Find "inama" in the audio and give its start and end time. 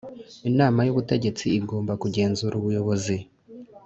0.49-0.79